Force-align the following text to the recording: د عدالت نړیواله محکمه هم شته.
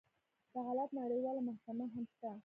د 0.51 0.53
عدالت 0.59 0.89
نړیواله 1.01 1.41
محکمه 1.49 1.85
هم 1.93 2.03
شته. 2.13 2.29